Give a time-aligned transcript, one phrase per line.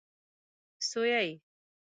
[0.89, 1.29] سويي